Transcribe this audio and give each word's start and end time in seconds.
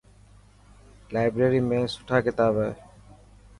لائبريري 1.13 1.61
۾ 1.67 1.79
سٺا 1.93 2.17
ڪتاب 2.25 2.53
هي. 2.63 2.71